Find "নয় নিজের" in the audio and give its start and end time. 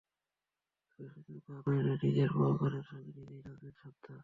1.85-2.29